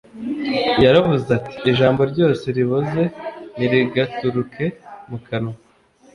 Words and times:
Yaravuze 0.83 1.27
ati 1.37 1.55
Ijambo 1.71 2.01
ryose 2.11 2.45
riboze 2.57 3.03
ntirigaturuke 3.55 4.65
mu 5.09 5.17
kanwa 5.27 5.55